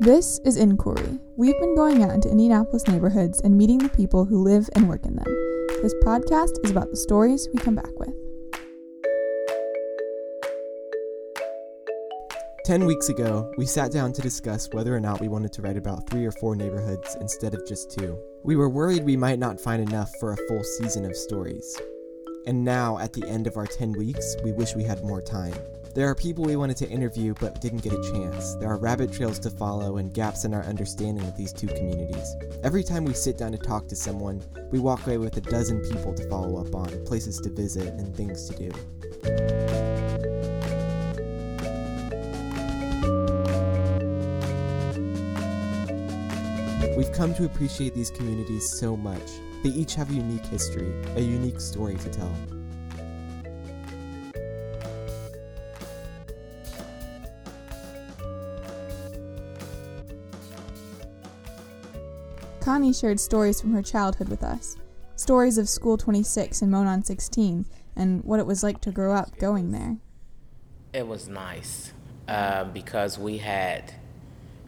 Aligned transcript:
This 0.00 0.40
is 0.46 0.56
Inquiry. 0.56 1.18
We've 1.36 1.60
been 1.60 1.76
going 1.76 2.02
out 2.02 2.12
into 2.12 2.30
Indianapolis 2.30 2.88
neighborhoods 2.88 3.38
and 3.40 3.58
meeting 3.58 3.76
the 3.76 3.90
people 3.90 4.24
who 4.24 4.42
live 4.42 4.66
and 4.74 4.88
work 4.88 5.04
in 5.04 5.14
them. 5.14 5.26
This 5.82 5.92
podcast 6.02 6.52
is 6.64 6.70
about 6.70 6.90
the 6.90 6.96
stories 6.96 7.46
we 7.52 7.60
come 7.60 7.74
back 7.74 7.90
with. 7.98 8.14
Ten 12.64 12.86
weeks 12.86 13.10
ago, 13.10 13.52
we 13.58 13.66
sat 13.66 13.92
down 13.92 14.14
to 14.14 14.22
discuss 14.22 14.70
whether 14.72 14.96
or 14.96 15.00
not 15.00 15.20
we 15.20 15.28
wanted 15.28 15.52
to 15.52 15.60
write 15.60 15.76
about 15.76 16.08
three 16.08 16.24
or 16.24 16.32
four 16.32 16.56
neighborhoods 16.56 17.18
instead 17.20 17.52
of 17.52 17.68
just 17.68 17.90
two. 17.90 18.18
We 18.42 18.56
were 18.56 18.70
worried 18.70 19.04
we 19.04 19.18
might 19.18 19.38
not 19.38 19.60
find 19.60 19.86
enough 19.86 20.10
for 20.18 20.32
a 20.32 20.48
full 20.48 20.64
season 20.64 21.04
of 21.04 21.14
stories. 21.14 21.78
And 22.46 22.64
now, 22.64 22.96
at 22.96 23.12
the 23.12 23.28
end 23.28 23.46
of 23.46 23.58
our 23.58 23.66
10 23.66 23.92
weeks, 23.92 24.34
we 24.42 24.52
wish 24.52 24.74
we 24.74 24.84
had 24.84 25.04
more 25.04 25.20
time. 25.20 25.52
There 25.92 26.08
are 26.08 26.14
people 26.14 26.44
we 26.44 26.54
wanted 26.54 26.76
to 26.76 26.88
interview 26.88 27.34
but 27.40 27.60
didn't 27.60 27.82
get 27.82 27.92
a 27.92 28.12
chance. 28.12 28.54
There 28.54 28.68
are 28.68 28.76
rabbit 28.76 29.12
trails 29.12 29.40
to 29.40 29.50
follow 29.50 29.96
and 29.96 30.14
gaps 30.14 30.44
in 30.44 30.54
our 30.54 30.62
understanding 30.62 31.26
of 31.26 31.36
these 31.36 31.52
two 31.52 31.66
communities. 31.66 32.36
Every 32.62 32.84
time 32.84 33.04
we 33.04 33.12
sit 33.12 33.36
down 33.36 33.50
to 33.52 33.58
talk 33.58 33.88
to 33.88 33.96
someone, 33.96 34.40
we 34.70 34.78
walk 34.78 35.04
away 35.04 35.18
with 35.18 35.36
a 35.36 35.40
dozen 35.40 35.80
people 35.90 36.14
to 36.14 36.28
follow 36.28 36.60
up 36.64 36.76
on, 36.76 37.04
places 37.06 37.38
to 37.38 37.50
visit, 37.50 37.88
and 37.94 38.14
things 38.14 38.48
to 38.48 38.54
do. 38.54 38.70
We've 46.96 47.12
come 47.12 47.34
to 47.34 47.46
appreciate 47.46 47.94
these 47.94 48.12
communities 48.12 48.70
so 48.70 48.96
much. 48.96 49.28
They 49.64 49.70
each 49.70 49.96
have 49.96 50.08
a 50.10 50.14
unique 50.14 50.46
history, 50.46 50.94
a 51.16 51.20
unique 51.20 51.60
story 51.60 51.96
to 51.96 52.10
tell. 52.10 52.59
Connie 62.70 62.92
shared 62.92 63.18
stories 63.18 63.60
from 63.60 63.72
her 63.72 63.82
childhood 63.82 64.28
with 64.28 64.44
us 64.44 64.76
stories 65.16 65.58
of 65.58 65.68
School 65.68 65.96
26 65.96 66.62
and 66.62 66.70
Monon 66.70 67.02
16 67.02 67.66
and 67.96 68.22
what 68.22 68.38
it 68.38 68.46
was 68.46 68.62
like 68.62 68.80
to 68.82 68.92
grow 68.92 69.12
up 69.12 69.36
going 69.38 69.72
there. 69.72 69.96
It 70.92 71.08
was 71.08 71.26
nice 71.26 71.92
uh, 72.28 72.62
because 72.62 73.18
we 73.18 73.38
had 73.38 73.92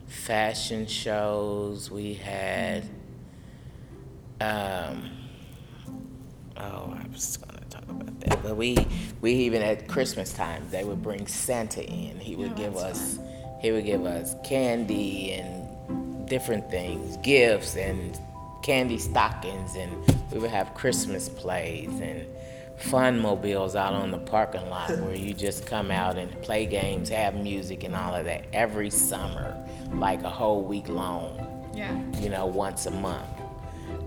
fashion 0.09 0.89
shows, 0.89 1.93
we 1.93 2.15
had, 2.15 2.89
um, 4.41 5.09
oh, 6.57 6.97
I 6.99 7.07
was 7.13 7.37
going 7.37 7.57
to 7.57 7.69
talk 7.69 7.89
about 7.89 8.19
that, 8.19 8.43
but 8.43 8.57
we, 8.57 8.85
we 9.21 9.33
even 9.33 9.63
at 9.63 9.87
Christmas 9.87 10.33
time, 10.33 10.67
they 10.73 10.83
would 10.83 11.05
bring 11.05 11.29
Santa 11.29 11.89
in. 11.89 12.19
He 12.19 12.35
would 12.35 12.57
give 12.57 12.77
us, 12.77 13.21
he 13.61 13.71
would 13.71 13.87
give 13.87 14.05
us 14.05 14.35
candy 14.43 15.35
and 15.35 15.62
different 16.33 16.71
things, 16.71 17.19
gifts 17.19 17.77
and 17.77 18.19
candy 18.63 18.97
stockings, 18.97 19.77
and 19.77 19.93
we 20.33 20.39
would 20.39 20.49
have 20.51 20.73
Christmas 20.73 21.29
plays 21.29 22.01
and 22.01 22.27
fun 22.79 23.21
mobiles 23.21 23.77
out 23.77 23.93
on 23.93 24.11
the 24.11 24.17
parking 24.17 24.67
lot 24.71 24.89
where 25.01 25.15
you 25.15 25.35
just 25.35 25.67
come 25.67 25.91
out 25.91 26.17
and 26.17 26.31
play 26.41 26.65
games, 26.65 27.11
have 27.11 27.35
music, 27.35 27.85
and 27.85 27.95
all 27.95 28.15
of 28.15 28.25
that 28.25 28.47
every 28.55 28.89
summer, 28.89 29.55
like 29.93 30.23
a 30.23 30.31
whole 30.31 30.63
week 30.63 30.89
long. 30.89 31.37
Yeah. 31.75 31.95
You 32.19 32.31
know, 32.31 32.47
once 32.47 32.87
a 32.87 32.91
month. 32.91 33.29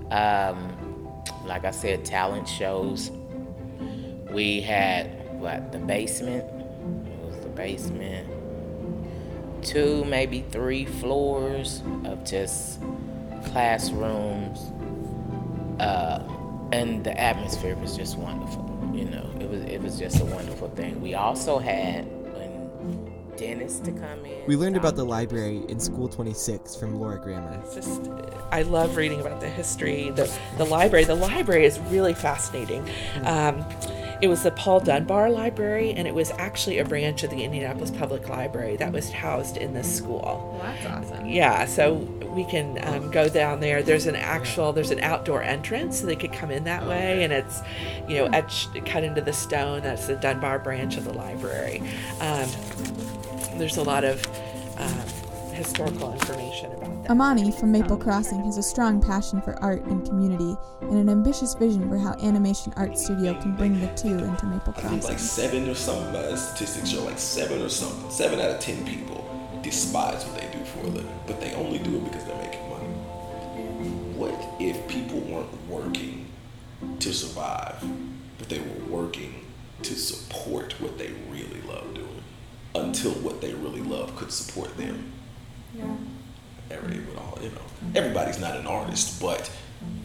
Um, 0.09 1.14
like 1.46 1.64
I 1.64 1.70
said, 1.70 2.06
talent 2.06 2.50
shows. 2.50 3.12
We 4.31 4.62
had 4.62 5.06
what 5.40 5.72
the 5.72 5.78
basement. 5.78 6.44
It 6.44 7.23
was 7.23 7.40
the 7.42 7.50
basement. 7.50 8.28
Two, 9.66 10.06
maybe 10.06 10.46
three 10.52 10.86
floors 10.86 11.82
of 12.06 12.24
just 12.24 12.80
classrooms. 13.46 14.59
Uh, 15.81 16.24
and 16.72 17.03
the 17.03 17.20
atmosphere 17.20 17.75
was 17.75 17.98
just 17.98 18.18
wonderful. 18.18 18.64
You 18.94 19.06
know, 19.06 19.30
it 19.40 19.50
was 19.50 19.62
it 19.64 19.81
was 19.81 20.00
just 20.00 20.22
a 20.22 20.25
wonderful 20.25 20.70
thing. 20.70 21.02
We 21.02 21.16
also 21.16 21.58
had 21.58 22.06
an 22.06 23.12
dentist 23.38 23.86
to 23.86 23.92
come 23.92 24.25
in. 24.25 24.46
We 24.48 24.56
learned 24.56 24.78
about 24.78 24.96
the 24.96 25.04
library 25.04 25.64
in 25.68 25.80
School 25.80 26.08
26 26.08 26.75
from 26.75 27.00
Laura 27.00 27.20
Grammer. 27.20 27.62
Just 27.74 28.09
I 28.52 28.62
love 28.62 28.96
reading 28.96 29.20
about 29.20 29.42
the 29.42 29.50
history, 29.50 30.12
the 30.12 30.31
the 30.58 30.66
library. 30.66 31.06
The 31.06 31.16
library 31.16 31.66
is 31.66 31.80
really 31.92 32.14
fascinating. 32.14 32.88
Um, 33.24 33.66
it 34.22 34.28
was 34.28 34.44
the 34.44 34.52
Paul 34.52 34.80
Dunbar 34.80 35.30
Library, 35.30 35.92
and 35.92 36.08
it 36.08 36.14
was 36.14 36.31
actually 36.31 36.80
a 36.80 36.86
branch 36.86 37.24
of 37.24 37.30
the 37.30 37.44
Indianapolis 37.44 37.92
Public 37.92 38.30
Library 38.30 38.76
that 38.78 38.92
was 38.92 39.12
housed 39.12 39.58
in 39.58 39.74
this 39.74 39.94
school. 39.94 40.58
Well, 40.59 40.64
that's 40.64 40.86
awesome. 40.86 41.26
Yeah, 41.26 41.66
so 41.66 41.94
we 42.36 42.46
can 42.46 42.80
um, 42.86 43.12
go 43.12 43.30
down 43.30 43.59
there. 43.59 43.84
There's 43.84 44.08
an 44.08 44.16
actual, 44.16 44.74
there's 44.74 44.92
an 44.92 45.00
outdoor 45.00 45.44
entrance, 45.44 46.00
so 46.00 46.06
they 46.06 46.16
could 46.16 46.34
come 46.34 46.52
in 46.52 46.64
that 46.66 46.86
way, 46.86 47.24
and 47.24 47.34
it's, 47.34 47.62
you 48.08 48.16
know, 48.16 48.25
etched, 48.25 48.74
cut 48.86 49.04
into 49.04 49.22
the 49.22 49.34
stone. 49.34 49.81
That's 49.81 50.08
the 50.08 50.16
Dunbar 50.16 50.59
branch 50.59 50.98
of 50.98 51.06
the 51.06 51.14
library. 51.14 51.81
Um, 52.20 52.50
there's 53.58 53.78
a 53.78 53.84
lot 53.84 54.04
of 54.04 54.22
historical 55.56 56.14
information 56.14 56.72
about 56.74 57.04
that. 57.04 57.12
Amani 57.12 57.52
from 57.52 57.72
Maple 57.72 57.98
Crossing 57.98 58.44
has 58.44 58.58
a 58.58 58.64
strong 58.64 59.02
passion 59.02 59.42
for 59.42 59.56
art 59.64 59.84
and 59.86 60.06
community 60.06 60.56
and 60.82 60.94
an 60.94 61.10
ambitious 61.10 61.54
vision 61.56 61.90
for 61.90 61.98
how 61.98 62.14
Animation 62.22 62.74
Art 62.76 62.98
Studio 62.98 63.40
can 63.42 63.56
bring 63.56 63.80
the 63.80 63.88
two 63.96 64.18
into 64.18 64.46
Maple 64.46 64.74
Crossing. 64.74 64.88
I 64.88 64.92
think 64.92 65.04
like 65.04 65.18
Crossing. 65.18 65.50
seven 65.50 65.70
or 65.70 65.76
something. 65.76 66.38
Statistics 66.38 66.90
show 66.90 67.04
like 67.04 67.20
seven 67.20 67.62
or 67.62 67.70
something. 67.70 68.10
Seven 68.12 68.40
out 68.40 68.52
of 68.52 68.60
ten 68.60 68.86
people 68.86 69.22
despise 69.64 70.26
what 70.26 70.40
they 70.40 70.58
do 70.58 70.64
for 70.66 70.80
a 70.82 70.90
living, 70.90 71.20
but 71.26 71.40
they 71.42 71.54
only 71.56 71.80
do 71.80 71.96
it 71.96 72.04
because 72.04 72.24
they're 72.26 72.38
making 72.38 72.70
money. 72.70 72.86
What 74.16 74.34
if 74.60 74.88
people 74.88 75.20
weren't 75.22 75.68
working 75.68 76.28
to 77.00 77.14
survive, 77.14 77.84
but 78.38 78.50
they 78.50 78.60
were 78.60 78.86
working 78.90 79.46
to 79.82 79.94
support 79.96 80.80
what 80.82 80.98
they 80.98 81.12
really 81.30 81.62
love 81.68 81.94
doing 81.94 82.24
until 82.76 83.12
what 83.14 83.42
they 83.42 83.54
really 83.54 83.82
love 83.82 84.16
could 84.16 84.32
support 84.32 84.76
them? 84.78 85.12
Every, 86.72 87.00
with 87.00 87.18
all, 87.18 87.38
you 87.41 87.50
know, 87.50 87.62
everybody's 87.94 88.40
not 88.40 88.56
an 88.58 88.66
artist, 88.68 89.22
but 89.22 89.50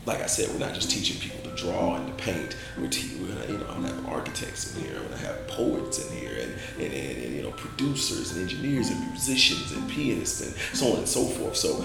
like 0.07 0.21
I 0.21 0.27
said, 0.27 0.51
we're 0.51 0.65
not 0.65 0.75
just 0.75 0.91
teaching 0.91 1.19
people 1.21 1.51
to 1.51 1.57
draw 1.57 1.97
and 1.97 2.07
to 2.07 2.25
paint. 2.25 2.57
We're, 2.79 2.89
te- 2.89 3.17
we're 3.21 3.29
gonna, 3.35 3.47
you 3.47 3.59
know, 3.59 3.67
I'm 3.69 3.83
gonna 3.83 3.95
have 3.95 4.09
architects 4.09 4.75
in 4.75 4.85
here. 4.85 4.97
I'm 4.97 5.05
gonna 5.05 5.17
have 5.19 5.47
poets 5.49 6.05
in 6.05 6.17
here, 6.17 6.33
and, 6.41 6.53
and, 6.85 6.93
and, 6.93 7.25
and 7.25 7.37
you 7.37 7.43
know, 7.43 7.51
producers 7.53 8.33
and 8.33 8.43
engineers 8.43 8.91
and 8.91 9.01
musicians 9.11 9.73
and 9.73 9.89
pianists 9.91 10.41
and 10.43 10.55
so 10.77 10.93
on 10.93 10.99
and 10.99 11.09
so 11.09 11.25
forth. 11.25 11.57
So 11.57 11.85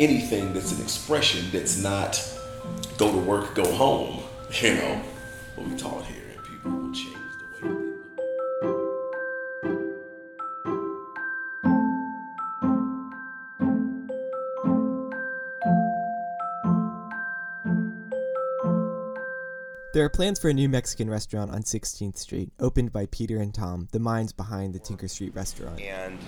anything 0.00 0.52
that's 0.52 0.72
an 0.72 0.82
expression 0.82 1.46
that's 1.52 1.82
not 1.82 2.22
go 2.96 3.10
to 3.12 3.18
work, 3.18 3.54
go 3.54 3.70
home, 3.72 4.22
you 4.62 4.74
know, 4.74 5.02
what 5.54 5.68
we 5.68 5.76
taught 5.76 6.04
here, 6.04 6.17
There 19.94 20.04
are 20.04 20.10
plans 20.10 20.38
for 20.38 20.48
a 20.50 20.54
new 20.54 20.68
Mexican 20.68 21.08
restaurant 21.08 21.50
on 21.50 21.62
16th 21.62 22.18
Street, 22.18 22.50
opened 22.60 22.92
by 22.92 23.06
Peter 23.06 23.38
and 23.38 23.54
Tom, 23.54 23.88
the 23.92 23.98
minds 23.98 24.32
behind 24.32 24.74
the 24.74 24.78
Tinker 24.78 25.08
Street 25.08 25.34
restaurant. 25.34 25.80
And 25.80 26.18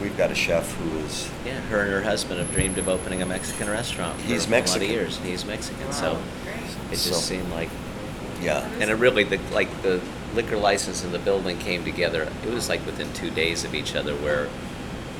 we've 0.00 0.16
got 0.16 0.30
a 0.30 0.36
chef 0.36 0.72
who 0.76 0.98
is 1.00 1.28
Yeah, 1.44 1.60
her 1.62 1.80
and 1.80 1.90
her 1.90 2.02
husband 2.02 2.38
have 2.38 2.52
dreamed 2.52 2.78
of 2.78 2.88
opening 2.88 3.22
a 3.22 3.26
Mexican 3.26 3.68
restaurant. 3.68 4.20
For 4.20 4.26
He's 4.28 4.46
A 4.46 4.50
Mexican. 4.50 4.82
lot 4.82 4.88
of 4.88 4.94
years. 4.96 5.16
And 5.16 5.26
he's 5.26 5.44
Mexican, 5.44 5.92
so 5.92 6.18
it 6.90 6.92
just 6.92 7.06
So- 7.08 7.14
seemed 7.14 7.50
like, 7.50 7.70
yeah. 8.40 8.64
and 8.80 8.88
it 8.88 8.94
really 8.94 9.24
the 9.24 9.40
like 9.52 9.82
the 9.82 10.00
liquor 10.34 10.56
license 10.56 11.02
and 11.02 11.12
the 11.12 11.18
building 11.18 11.58
came 11.58 11.84
together. 11.84 12.28
It 12.46 12.52
was 12.54 12.68
like 12.68 12.86
within 12.86 13.12
two 13.14 13.30
days 13.30 13.64
of 13.64 13.74
each 13.74 13.96
other, 13.96 14.14
where 14.14 14.48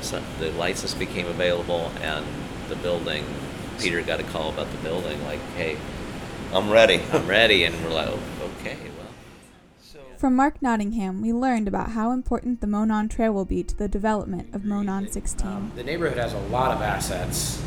so 0.01 0.21
the 0.39 0.51
license 0.51 0.93
became 0.93 1.27
available 1.27 1.91
and 2.01 2.25
the 2.69 2.77
building. 2.77 3.25
Peter 3.77 4.01
got 4.01 4.19
a 4.21 4.23
call 4.23 4.49
about 4.49 4.71
the 4.71 4.77
building, 4.77 5.23
like, 5.25 5.39
"Hey, 5.57 5.77
I'm 6.53 6.69
ready. 6.69 7.01
I'm 7.11 7.27
ready," 7.27 7.63
and 7.63 7.75
we're 7.83 7.91
like, 7.91 8.09
oh, 8.09 8.19
"Okay, 8.59 8.77
well." 8.97 10.03
From 10.17 10.35
Mark 10.35 10.61
Nottingham, 10.61 11.21
we 11.21 11.31
learned 11.31 11.67
about 11.67 11.91
how 11.91 12.11
important 12.11 12.61
the 12.61 12.67
Monon 12.67 13.07
Trail 13.07 13.31
will 13.31 13.45
be 13.45 13.63
to 13.63 13.77
the 13.77 13.87
development 13.87 14.53
of 14.53 14.65
Monon 14.65 15.11
16. 15.11 15.71
The 15.75 15.83
neighborhood 15.83 16.17
has 16.17 16.33
a 16.33 16.39
lot 16.49 16.71
of 16.71 16.81
assets, 16.81 17.63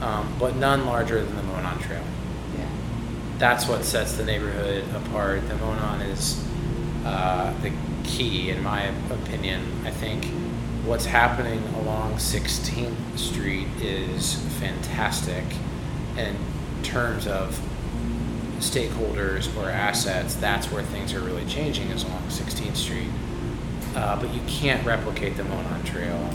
um, 0.00 0.34
but 0.38 0.56
none 0.56 0.86
larger 0.86 1.22
than 1.24 1.36
the 1.36 1.42
Monon 1.42 1.78
Trail. 1.78 2.04
That's 3.40 3.66
what 3.66 3.86
sets 3.86 4.18
the 4.18 4.24
neighborhood 4.26 4.84
apart. 4.94 5.48
The 5.48 5.56
Monon 5.56 6.02
is 6.02 6.46
uh, 7.06 7.54
the 7.62 7.72
key, 8.04 8.50
in 8.50 8.62
my 8.62 8.82
opinion. 9.08 9.62
I 9.86 9.90
think 9.90 10.26
what's 10.84 11.06
happening 11.06 11.62
along 11.76 12.16
16th 12.16 13.18
Street 13.18 13.68
is 13.80 14.34
fantastic 14.58 15.44
in 16.18 16.36
terms 16.82 17.26
of 17.26 17.58
stakeholders 18.60 19.54
or 19.56 19.70
assets. 19.70 20.34
That's 20.34 20.70
where 20.70 20.82
things 20.82 21.14
are 21.14 21.20
really 21.20 21.44
changing 21.46 21.88
is 21.88 22.04
along 22.04 22.22
16th 22.28 22.76
Street. 22.76 23.10
Uh, 23.94 24.20
but 24.20 24.32
you 24.32 24.40
can't 24.46 24.84
replicate 24.86 25.36
the 25.36 25.44
Monon 25.44 25.82
Trail 25.82 26.30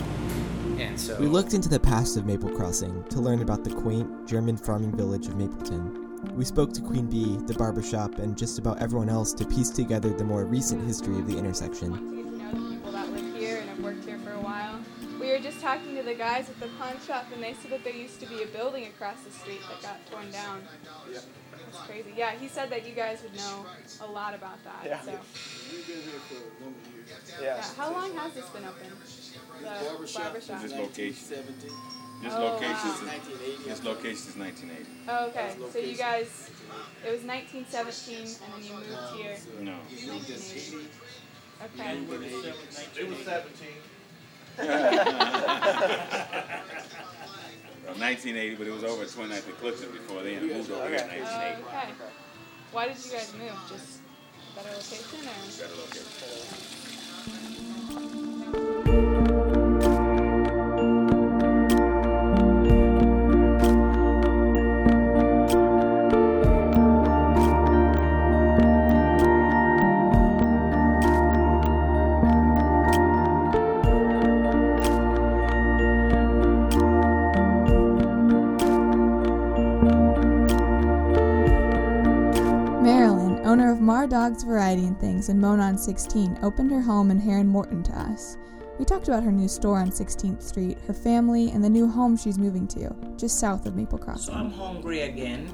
And 0.78 1.00
so 1.00 1.18
We 1.18 1.26
looked 1.26 1.54
into 1.54 1.70
the 1.70 1.80
past 1.80 2.18
of 2.18 2.26
Maple 2.26 2.50
Crossing 2.50 3.02
to 3.04 3.20
learn 3.20 3.40
about 3.40 3.64
the 3.64 3.70
quaint 3.70 4.28
German 4.28 4.56
farming 4.58 4.94
village 4.94 5.26
of 5.26 5.36
Mapleton. 5.36 6.34
We 6.34 6.44
spoke 6.44 6.72
to 6.74 6.82
Queen 6.82 7.06
Bee, 7.06 7.36
the 7.46 7.54
barbershop, 7.54 8.18
and 8.18 8.36
just 8.36 8.58
about 8.58 8.82
everyone 8.82 9.08
else 9.08 9.32
to 9.34 9.46
piece 9.46 9.70
together 9.70 10.10
the 10.10 10.24
more 10.24 10.44
recent 10.44 10.84
history 10.84 11.18
of 11.18 11.26
the 11.26 11.38
intersection. 11.38 12.16
To 15.26 15.40
get 15.40 15.52
to 15.52 15.58
know 15.58 15.72
the 15.72 15.82
people 15.82 15.86
that 15.86 15.86
live 15.86 15.86
here 15.86 15.86
and 15.86 15.86
have 15.86 15.86
worked 15.86 15.86
here 15.86 15.86
for 15.86 15.86
a 15.86 15.86
while. 15.86 15.86
We 15.86 15.86
were 15.86 15.90
just 15.90 15.90
talking 15.90 15.96
to 15.96 16.02
the 16.02 16.14
guys 16.14 16.48
at 16.48 16.60
the 16.60 16.68
pawn 16.78 16.96
shop, 17.06 17.26
and 17.34 17.42
they 17.42 17.54
said 17.54 17.70
that 17.72 17.84
there 17.84 17.94
used 17.94 18.20
to 18.20 18.26
be 18.26 18.42
a 18.42 18.46
building 18.46 18.86
across 18.86 19.22
the 19.22 19.30
street 19.30 19.60
that 19.68 19.82
got 19.82 20.06
torn 20.10 20.30
down. 20.30 20.62
That's 21.12 21.86
crazy. 21.86 22.12
Yeah, 22.16 22.32
he 22.32 22.48
said 22.48 22.70
that 22.70 22.86
you 22.86 22.94
guys 22.94 23.22
would 23.22 23.34
know 23.36 23.66
a 24.02 24.06
lot 24.06 24.34
about 24.34 24.62
that. 24.64 24.82
Yeah. 24.84 25.00
So, 25.00 25.12
We've 25.72 25.86
been 25.86 25.96
here 26.02 26.20
for 26.30 26.36
a 26.36 26.64
number 26.64 26.78
of 26.78 27.06
years. 27.06 27.34
yeah. 27.42 27.64
How 27.76 27.92
long 27.92 28.14
has 28.16 28.32
this 28.34 28.48
been 28.50 28.64
open? 28.64 28.90
The 29.60 29.64
barbershop. 30.14 30.34
This 30.34 30.72
location. 30.72 31.44
This 32.22 32.32
Oh, 32.32 32.44
location 32.44 32.88
wow. 32.88 32.94
is 32.94 33.02
1980. 33.02 33.68
this 33.68 33.84
location 33.84 34.26
is 34.30 34.36
1980. 34.36 34.86
Oh, 35.08 35.26
okay. 35.28 35.52
So 35.70 35.78
you 35.78 35.96
guys, 35.96 36.48
it 37.04 37.10
was 37.12 37.22
1917, 37.24 38.24
and 38.24 38.52
then 38.56 38.62
you 38.64 38.72
moved 38.72 39.20
here. 39.20 39.36
No. 39.60 39.76
in 39.92 40.08
1980. 40.08 40.88
Okay. 41.76 41.92
It 43.00 43.08
was 43.08 43.18
17. 43.18 43.68
Well, 47.86 47.94
1980, 47.98 48.56
but 48.56 48.66
it 48.66 48.72
was 48.72 48.84
over 48.84 49.02
at 49.02 49.08
29th 49.08 49.46
and 49.46 49.56
Clifton 49.58 49.90
before 49.92 50.22
then. 50.22 50.34
It 50.34 50.42
moved 50.42 50.70
over 50.70 50.88
here 50.88 50.98
in 50.98 51.08
1980. 51.08 51.62
Okay. 51.62 51.92
Why 52.72 52.88
did 52.88 52.96
you 53.04 53.10
guys 53.12 53.32
move? 53.38 53.56
Just 53.68 54.00
better 54.54 54.70
location, 54.70 55.20
or? 55.22 55.32
Better 55.60 55.76
location. 55.80 56.35
Mardog's 83.86 84.42
Variety 84.42 84.84
and 84.84 84.98
Things 84.98 85.28
in 85.28 85.40
Monon 85.40 85.78
16, 85.78 86.40
opened 86.42 86.72
her 86.72 86.80
home 86.80 87.12
in 87.12 87.20
Herron 87.20 87.46
Morton 87.46 87.84
to 87.84 87.92
us. 87.96 88.36
We 88.80 88.84
talked 88.84 89.06
about 89.06 89.22
her 89.22 89.30
new 89.30 89.46
store 89.46 89.78
on 89.78 89.92
16th 89.92 90.42
Street, 90.42 90.76
her 90.88 90.92
family, 90.92 91.52
and 91.52 91.62
the 91.62 91.70
new 91.70 91.86
home 91.86 92.16
she's 92.16 92.36
moving 92.36 92.66
to, 92.66 92.92
just 93.16 93.38
south 93.38 93.64
of 93.64 93.76
Maple 93.76 94.00
So 94.16 94.32
I'm 94.32 94.50
hungry 94.50 95.02
again, 95.02 95.48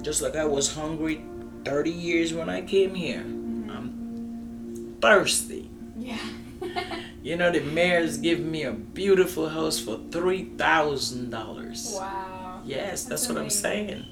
just 0.00 0.22
like 0.22 0.36
I 0.36 0.44
was 0.46 0.74
hungry 0.74 1.22
30 1.66 1.90
years 1.90 2.32
when 2.32 2.48
I 2.48 2.62
came 2.62 2.94
here. 2.94 3.20
Mm-hmm. 3.20 3.70
I'm 3.70 4.96
thirsty. 5.02 5.70
Yeah. 5.98 6.16
You 7.22 7.36
know, 7.36 7.52
the 7.52 7.60
mayor's 7.60 8.16
giving 8.16 8.50
me 8.50 8.62
a 8.62 8.72
beautiful 8.72 9.50
house 9.50 9.78
for 9.78 9.98
$3,000. 9.98 11.94
Wow. 11.94 12.62
Yes, 12.64 13.04
that's, 13.04 13.04
That's 13.04 13.28
what 13.28 13.36
I'm 13.36 13.50
saying. 13.50 14.06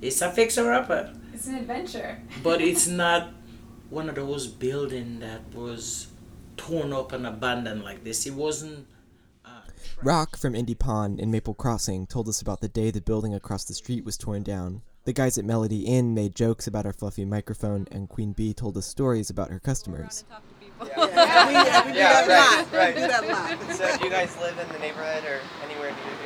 It's 0.00 0.22
a 0.22 0.30
fixer 0.30 0.72
upper, 0.72 1.12
It's 1.38 1.46
an 1.46 1.54
adventure. 1.54 2.18
but 2.42 2.60
it's 2.60 2.88
not 2.88 3.30
one 3.90 4.08
of 4.08 4.16
those 4.16 4.48
buildings 4.48 5.20
that 5.20 5.54
was 5.54 6.08
torn 6.56 6.92
up 6.92 7.12
and 7.12 7.24
abandoned 7.24 7.84
like 7.84 8.02
this. 8.02 8.26
It 8.26 8.34
wasn't. 8.34 8.88
Uh, 9.44 9.60
Rock 10.02 10.36
from 10.36 10.56
Indy 10.56 10.74
Pawn 10.74 11.20
in 11.20 11.30
Maple 11.30 11.54
Crossing 11.54 12.08
told 12.08 12.28
us 12.28 12.42
about 12.42 12.60
the 12.60 12.68
day 12.68 12.90
the 12.90 13.00
building 13.00 13.34
across 13.34 13.64
the 13.64 13.74
street 13.74 14.04
was 14.04 14.16
torn 14.16 14.42
down. 14.42 14.82
The 15.04 15.12
guys 15.12 15.38
at 15.38 15.44
Melody 15.44 15.82
Inn 15.86 16.12
made 16.12 16.34
jokes 16.34 16.66
about 16.66 16.84
our 16.84 16.92
fluffy 16.92 17.24
microphone, 17.24 17.86
and 17.92 18.08
Queen 18.08 18.32
Bee 18.32 18.52
told 18.52 18.76
us 18.76 18.86
stories 18.86 19.30
about 19.30 19.50
her 19.50 19.60
customers. 19.60 20.24
Yeah, 20.84 21.46
we, 21.46 21.54
yeah, 21.54 21.86
we 21.86 21.92
do 21.92 21.98
Yeah, 21.98 22.26
that 22.26 22.28
right, 22.28 22.58
a 22.58 22.62
lot. 22.62 22.72
right. 22.72 22.94
We 22.96 23.00
do 23.00 23.06
that 23.06 23.24
a 23.24 23.26
lot. 23.28 23.76
So 23.76 23.96
do 23.96 24.04
you 24.04 24.10
guys 24.10 24.36
live 24.38 24.58
in 24.58 24.68
the 24.72 24.78
neighborhood 24.80 25.24
or 25.24 25.40
anywhere 25.64 25.92
near 25.92 26.04
here? 26.04 26.17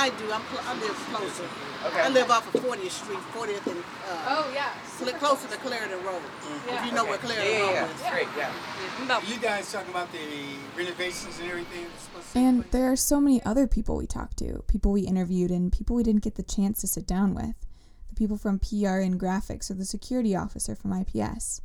I 0.00 0.08
do. 0.10 0.32
I'm 0.32 0.40
cl- 0.50 0.64
I 0.64 0.74
live 0.80 0.96
closer. 1.12 1.44
Okay. 1.86 2.00
I 2.00 2.08
live 2.08 2.30
off 2.30 2.54
of 2.54 2.60
40th 2.62 2.90
Street, 2.90 3.18
40th 3.34 3.66
and 3.66 3.78
uh, 4.08 4.34
Oh 4.34 4.50
yeah. 4.54 4.70
cl- 4.86 5.12
closer 5.18 5.46
to 5.48 5.56
Clarendon 5.58 6.02
Road. 6.04 6.22
If 6.68 6.86
you 6.86 6.92
know 6.92 7.04
where 7.04 7.18
Clarendon 7.18 7.46
Yeah, 7.52 7.58
yeah, 7.58 7.80
Road 7.82 7.90
yeah. 8.00 8.06
is. 8.06 8.10
Great, 8.14 8.28
yeah. 8.36 9.20
You 9.34 9.38
guys 9.40 9.70
talking 9.72 9.90
about 9.90 10.10
the 10.12 10.18
renovations 10.76 11.38
and 11.40 11.50
everything? 11.50 11.84
that's 11.90 12.04
supposed 12.04 12.26
to 12.28 12.32
take 12.34 12.42
And 12.42 12.64
there 12.70 12.90
are 12.90 12.96
so 12.96 13.20
many 13.20 13.42
other 13.44 13.66
people 13.66 13.96
we 13.96 14.06
talked 14.06 14.36
to, 14.38 14.62
people 14.68 14.92
we 14.92 15.02
interviewed, 15.02 15.50
and 15.50 15.70
people 15.72 15.96
we 15.96 16.02
didn't 16.02 16.22
get 16.24 16.36
the 16.36 16.42
chance 16.42 16.80
to 16.80 16.86
sit 16.86 17.06
down 17.06 17.34
with. 17.34 17.54
The 18.08 18.14
people 18.14 18.36
from 18.38 18.58
PR 18.58 18.98
and 19.00 19.18
graphics, 19.20 19.70
or 19.70 19.74
the 19.74 19.84
security 19.84 20.34
officer 20.34 20.74
from 20.74 20.92
IPS. 20.92 21.60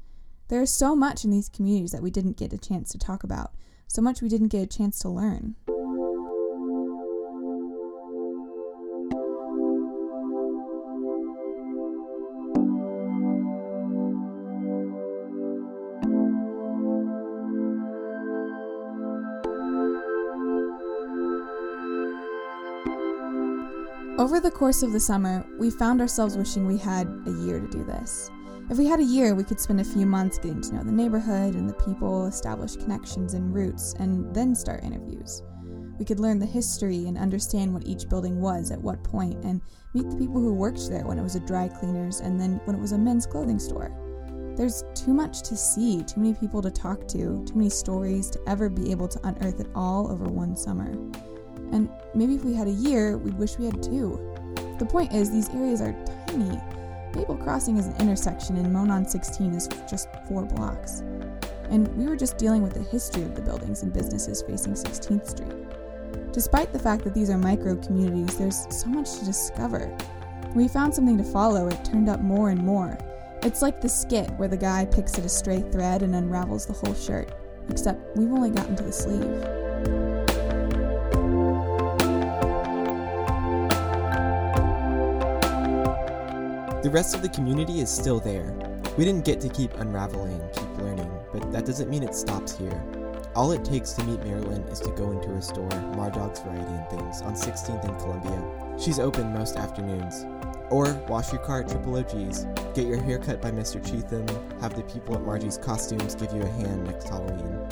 There 0.50 0.62
is 0.62 0.72
so 0.72 0.96
much 0.96 1.24
in 1.24 1.32
these 1.32 1.50
communities 1.50 1.92
that 1.92 2.04
we 2.04 2.12
didn't 2.12 2.38
get 2.38 2.54
a 2.54 2.58
chance 2.58 2.90
to 2.92 2.98
talk 3.00 3.24
about, 3.24 3.54
so 3.88 4.02
much 4.02 4.22
we 4.22 4.30
didn't 4.30 4.50
get 4.50 4.62
a 4.64 4.68
chance 4.78 5.00
to 5.00 5.10
learn. 5.10 5.56
The 24.46 24.52
course 24.52 24.84
of 24.84 24.94
the 24.94 25.00
summer, 25.00 25.44
we 25.58 25.72
found 25.72 26.00
ourselves 26.00 26.38
wishing 26.38 26.68
we 26.68 26.78
had 26.78 27.08
a 27.26 27.32
year 27.32 27.60
to 27.60 27.68
do 27.68 27.84
this. 27.84 28.30
If 28.70 28.78
we 28.78 28.86
had 28.86 29.00
a 29.00 29.04
year, 29.04 29.34
we 29.34 29.44
could 29.44 29.60
spend 29.60 29.82
a 29.82 29.84
few 29.84 30.06
months 30.06 30.38
getting 30.38 30.62
to 30.62 30.76
know 30.76 30.84
the 30.84 30.92
neighborhood 30.92 31.56
and 31.56 31.68
the 31.68 31.74
people, 31.74 32.28
establish 32.28 32.76
connections 32.76 33.34
and 33.34 33.52
roots, 33.52 33.96
and 33.98 34.32
then 34.36 34.54
start 34.54 34.84
interviews. 34.84 35.42
We 35.98 36.06
could 36.06 36.20
learn 36.20 36.38
the 36.38 36.46
history 36.46 37.08
and 37.08 37.18
understand 37.18 37.74
what 37.74 37.88
each 37.88 38.08
building 38.08 38.40
was 38.40 38.70
at 38.70 38.80
what 38.80 39.04
point, 39.04 39.44
and 39.44 39.62
meet 39.96 40.12
the 40.12 40.18
people 40.18 40.40
who 40.40 40.54
worked 40.54 40.92
there 40.92 41.08
when 41.08 41.18
it 41.18 41.24
was 41.24 41.36
a 41.36 41.40
dry 41.40 41.68
cleaners 41.68 42.20
and 42.20 42.40
then 42.40 42.62
when 42.66 42.76
it 42.76 42.82
was 42.82 42.92
a 42.92 43.00
men's 43.00 43.26
clothing 43.26 43.58
store. 43.58 43.90
There's 44.56 44.84
too 44.94 45.16
much 45.16 45.42
to 45.42 45.58
see, 45.58 46.04
too 46.04 46.22
many 46.22 46.36
people 46.36 46.62
to 46.62 46.70
talk 46.70 47.08
to, 47.08 47.44
too 47.48 47.56
many 47.56 47.72
stories 47.72 48.30
to 48.30 48.40
ever 48.46 48.70
be 48.70 48.92
able 48.92 49.08
to 49.08 49.20
unearth 49.24 49.60
it 49.60 49.72
all 49.74 50.12
over 50.12 50.26
one 50.26 50.56
summer. 50.56 50.94
And 51.76 51.90
maybe 52.14 52.36
if 52.36 52.46
we 52.46 52.54
had 52.54 52.68
a 52.68 52.72
year, 52.72 53.18
we'd 53.18 53.38
wish 53.38 53.60
we 53.60 53.66
had 53.66 53.84
two. 53.84 54.34
The 54.80 54.86
point 54.86 55.12
is, 55.12 55.30
these 55.30 55.50
areas 55.50 55.82
are 55.82 55.94
tiny. 56.26 56.58
Maple 57.14 57.36
Crossing 57.36 57.76
is 57.76 57.88
an 57.88 57.98
intersection, 58.00 58.56
and 58.56 58.72
Monon 58.72 59.06
16 59.06 59.54
is 59.54 59.68
just 59.90 60.08
four 60.26 60.46
blocks. 60.46 61.02
And 61.70 61.94
we 61.98 62.08
were 62.08 62.16
just 62.16 62.38
dealing 62.38 62.62
with 62.62 62.74
the 62.74 62.84
history 62.84 63.24
of 63.24 63.36
the 63.36 63.42
buildings 63.42 63.84
and 63.84 63.92
businesses 63.92 64.42
facing 64.42 64.76
16th 64.76 65.28
Street. 65.28 66.32
Despite 66.32 66.72
the 66.72 66.80
fact 66.80 67.04
that 67.04 67.14
these 67.14 67.30
are 67.30 67.38
micro 67.38 67.76
communities, 67.76 68.38
there's 68.38 68.68
so 68.70 68.88
much 68.88 69.20
to 69.20 69.26
discover. 69.26 69.94
We 70.56 70.70
found 70.70 70.96
something 70.96 71.18
to 71.18 71.26
follow, 71.26 71.68
it 71.68 71.84
turned 71.84 72.08
up 72.08 72.22
more 72.22 72.52
and 72.52 72.64
more. 72.64 72.98
It's 73.44 73.62
like 73.62 73.82
the 73.82 73.90
skit 73.90 74.32
where 74.38 74.48
the 74.48 74.56
guy 74.56 74.86
picks 74.86 75.20
at 75.20 75.26
a 75.26 75.30
stray 75.30 75.60
thread 75.74 76.04
and 76.04 76.16
unravels 76.16 76.68
the 76.68 76.74
whole 76.74 76.96
shirt, 76.96 77.34
except 77.68 78.16
we've 78.16 78.32
only 78.32 78.50
gotten 78.50 78.78
to 78.78 78.84
the 78.84 78.94
sleeve. 78.94 80.15
The 86.86 86.92
rest 86.92 87.16
of 87.16 87.24
the 87.24 87.30
community 87.30 87.80
is 87.80 87.90
still 87.90 88.20
there. 88.20 88.54
We 88.96 89.06
didn't 89.06 89.26
get 89.26 89.42
to 89.42 89.50
keep 89.50 89.74
unraveling, 89.74 90.40
keep 90.54 90.78
learning, 90.78 91.12
but 91.34 91.52
that 91.52 91.66
doesn't 91.66 91.90
mean 91.90 92.04
it 92.04 92.14
stops 92.14 92.56
here. 92.56 92.80
All 93.36 93.54
it 93.54 93.66
takes 93.66 93.94
to 93.94 94.04
meet 94.04 94.24
Marilyn 94.24 94.62
is 94.68 94.82
to 94.82 94.92
go 94.92 95.10
into 95.10 95.30
her 95.30 95.42
store, 95.42 95.68
Mardog's 95.96 96.42
Variety 96.42 96.62
and 96.62 96.88
Things, 96.92 97.24
on 97.24 97.34
16th 97.34 97.84
and 97.86 97.98
Columbia. 97.98 98.78
She's 98.80 99.00
open 99.00 99.34
most 99.34 99.56
afternoons. 99.56 100.28
Or 100.70 100.94
wash 101.10 101.32
your 101.32 101.42
car 101.42 101.62
at 101.62 101.70
Triple 101.70 101.98
OG's, 101.98 102.46
get 102.76 102.86
your 102.86 103.02
hair 103.02 103.18
cut 103.18 103.42
by 103.42 103.50
Mr. 103.50 103.84
Cheatham, 103.84 104.28
have 104.62 104.76
the 104.76 104.84
people 104.84 105.16
at 105.16 105.24
Margie's 105.24 105.58
Costumes 105.58 106.14
give 106.14 106.32
you 106.34 106.44
a 106.44 106.48
hand 106.48 106.84
next 106.84 107.10
Halloween. 107.10 107.68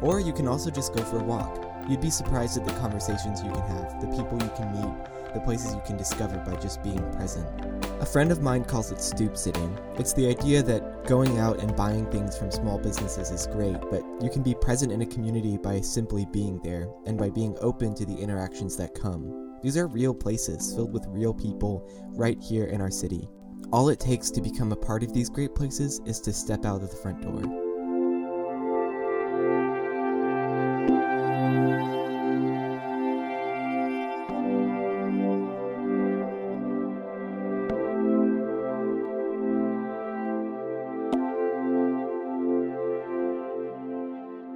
Or 0.00 0.18
you 0.18 0.32
can 0.32 0.48
also 0.48 0.70
just 0.70 0.94
go 0.94 1.02
for 1.02 1.18
a 1.18 1.24
walk. 1.24 1.62
You'd 1.90 2.00
be 2.00 2.08
surprised 2.08 2.56
at 2.56 2.64
the 2.64 2.72
conversations 2.80 3.42
you 3.42 3.50
can 3.50 3.60
have, 3.60 4.00
the 4.00 4.06
people 4.06 4.42
you 4.42 4.50
can 4.56 4.72
meet, 4.72 5.34
the 5.34 5.40
places 5.40 5.74
you 5.74 5.82
can 5.84 5.98
discover 5.98 6.38
by 6.38 6.56
just 6.56 6.82
being 6.82 7.04
present. 7.12 7.46
A 8.00 8.06
friend 8.06 8.32
of 8.32 8.40
mine 8.40 8.64
calls 8.64 8.90
it 8.90 9.02
stoop 9.02 9.36
sitting. 9.36 9.78
It's 9.98 10.14
the 10.14 10.26
idea 10.26 10.62
that 10.62 11.04
going 11.06 11.38
out 11.38 11.60
and 11.60 11.76
buying 11.76 12.10
things 12.10 12.34
from 12.34 12.50
small 12.50 12.78
businesses 12.78 13.30
is 13.30 13.46
great, 13.46 13.76
but 13.90 14.02
you 14.22 14.30
can 14.30 14.42
be 14.42 14.54
present 14.54 14.90
in 14.90 15.02
a 15.02 15.06
community 15.06 15.58
by 15.58 15.82
simply 15.82 16.26
being 16.32 16.62
there 16.64 16.88
and 17.04 17.18
by 17.18 17.28
being 17.28 17.54
open 17.60 17.94
to 17.96 18.06
the 18.06 18.16
interactions 18.16 18.74
that 18.78 18.94
come. 18.94 19.58
These 19.62 19.76
are 19.76 19.86
real 19.86 20.14
places 20.14 20.74
filled 20.74 20.94
with 20.94 21.04
real 21.08 21.34
people 21.34 21.86
right 22.14 22.40
here 22.40 22.64
in 22.64 22.80
our 22.80 22.90
city. 22.90 23.28
All 23.70 23.90
it 23.90 24.00
takes 24.00 24.30
to 24.30 24.40
become 24.40 24.72
a 24.72 24.76
part 24.76 25.02
of 25.02 25.12
these 25.12 25.28
great 25.28 25.54
places 25.54 26.00
is 26.06 26.20
to 26.22 26.32
step 26.32 26.64
out 26.64 26.82
of 26.82 26.88
the 26.88 26.96
front 26.96 27.20
door. 27.20 27.69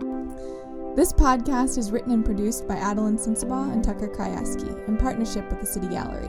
This 0.00 1.12
podcast 1.12 1.78
is 1.78 1.92
written 1.92 2.12
and 2.12 2.24
produced 2.24 2.66
by 2.66 2.74
Adeline 2.74 3.16
Sensabaugh 3.16 3.72
and 3.72 3.84
Tucker 3.84 4.08
Krajewski 4.08 4.88
in 4.88 4.96
partnership 4.96 5.48
with 5.50 5.60
the 5.60 5.66
City 5.66 5.86
Gallery. 5.86 6.28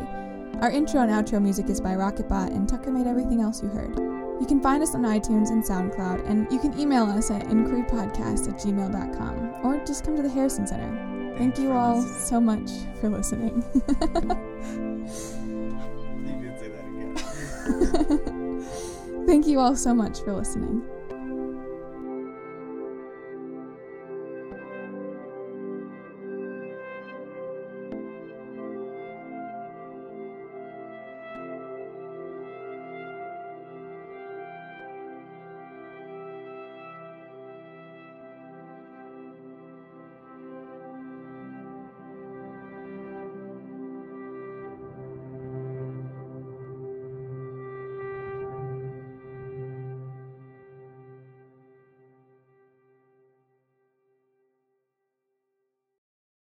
Our 0.61 0.69
intro 0.69 1.01
and 1.01 1.11
outro 1.11 1.41
music 1.41 1.69
is 1.69 1.81
by 1.81 1.95
Rocketbot, 1.95 2.49
and 2.49 2.69
Tucker 2.69 2.91
made 2.91 3.07
everything 3.07 3.41
else 3.41 3.63
you 3.63 3.69
heard. 3.69 3.97
You 4.39 4.45
can 4.47 4.61
find 4.61 4.83
us 4.83 4.93
on 4.93 5.01
iTunes 5.01 5.49
and 5.49 5.63
SoundCloud, 5.63 6.29
and 6.29 6.51
you 6.51 6.59
can 6.59 6.79
email 6.79 7.05
us 7.05 7.31
at 7.31 7.47
inquirypodcast 7.47 8.49
at 8.49 8.59
gmail.com 8.59 9.55
or 9.63 9.83
just 9.83 10.05
come 10.05 10.15
to 10.15 10.21
the 10.21 10.29
Harrison 10.29 10.67
Center. 10.67 11.35
Thank 11.37 11.57
you 11.57 11.71
all 11.71 12.01
so 12.01 12.39
much 12.39 12.69
for 13.01 13.09
listening. 13.09 13.61
Thank 19.25 19.47
you 19.47 19.59
all 19.59 19.75
so 19.75 19.93
much 19.93 20.21
for 20.21 20.33
listening. 20.33 20.87